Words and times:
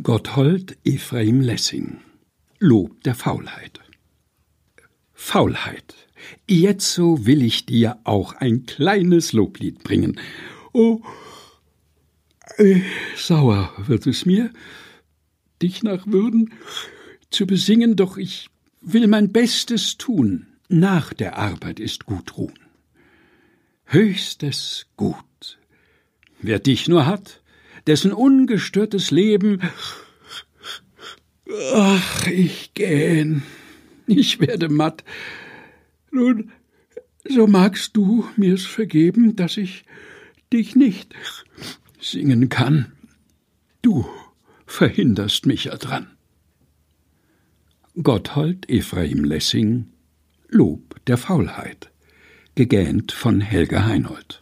Gotthold 0.00 0.78
Ephraim 0.84 1.42
Lessing 1.42 2.00
Lob 2.58 3.04
der 3.04 3.14
Faulheit 3.14 3.78
Faulheit, 5.12 5.94
jetzo 6.48 7.26
will 7.26 7.42
ich 7.42 7.66
dir 7.66 7.98
auch 8.04 8.32
ein 8.32 8.64
kleines 8.64 9.34
Loblied 9.34 9.84
bringen. 9.84 10.18
Oh, 10.72 11.02
äh, 12.56 12.80
sauer 13.16 13.70
wird 13.86 14.06
es 14.06 14.24
mir, 14.24 14.50
dich 15.60 15.82
nach 15.82 16.06
Würden 16.06 16.54
zu 17.30 17.46
besingen, 17.46 17.94
doch 17.94 18.16
ich 18.16 18.48
will 18.80 19.06
mein 19.06 19.30
Bestes 19.30 19.98
tun. 19.98 20.46
Nach 20.68 21.12
der 21.12 21.36
Arbeit 21.36 21.78
ist 21.78 22.06
gut 22.06 22.38
ruhen. 22.38 22.58
Höchstes 23.84 24.86
Gut. 24.96 25.58
Wer 26.40 26.60
dich 26.60 26.88
nur 26.88 27.04
hat, 27.04 27.41
dessen 27.86 28.12
ungestörtes 28.12 29.10
Leben. 29.10 29.60
Ach, 31.74 32.26
ich 32.26 32.74
gähn, 32.74 33.42
ich 34.06 34.40
werde 34.40 34.68
matt. 34.68 35.04
Nun, 36.10 36.52
so 37.28 37.46
magst 37.46 37.96
du 37.96 38.26
mir's 38.36 38.64
vergeben, 38.64 39.36
dass 39.36 39.56
ich 39.56 39.84
dich 40.52 40.76
nicht 40.76 41.14
singen 42.00 42.48
kann. 42.48 42.92
Du 43.80 44.06
verhinderst 44.66 45.46
mich 45.46 45.64
ja 45.64 45.76
dran. 45.76 46.08
Gotthold 48.02 48.68
Ephraim 48.70 49.24
Lessing 49.24 49.86
Lob 50.48 50.96
der 51.06 51.16
Faulheit, 51.16 51.90
gegähnt 52.54 53.12
von 53.12 53.40
Helga 53.40 53.86
Heinold 53.86 54.41